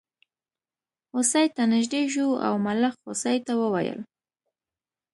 [1.13, 3.99] هوسۍ ته نژدې شو او ملخ هوسۍ ته وویل.